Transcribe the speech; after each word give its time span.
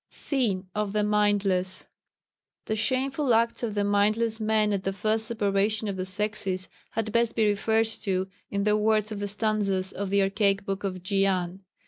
[Sidenote: 0.09 0.63
Sin 0.63 0.69
of 0.73 0.93
the 0.93 1.03
Mindless.] 1.03 1.85
The 2.65 2.75
shameful 2.75 3.35
acts 3.35 3.61
of 3.61 3.75
the 3.75 3.83
mindless 3.83 4.39
men 4.39 4.73
at 4.73 4.81
the 4.83 4.93
first 4.93 5.27
separation 5.27 5.87
of 5.87 5.95
the 5.95 6.05
sexes 6.05 6.67
had 6.93 7.11
best 7.11 7.35
be 7.35 7.45
referred 7.45 7.85
to 7.85 8.27
in 8.49 8.63
the 8.63 8.75
words 8.75 9.11
of 9.11 9.19
the 9.19 9.27
stanzas 9.27 9.91
of 9.91 10.09
the 10.09 10.23
archaic 10.23 10.65
Book 10.65 10.83
of 10.83 11.03
Dzyan. 11.03 11.59